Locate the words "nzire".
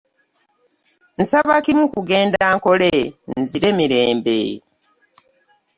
3.39-3.69